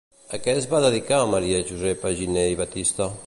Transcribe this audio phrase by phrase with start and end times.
[0.37, 3.15] A què es va dedicar Maria Josepa Giner i Batista?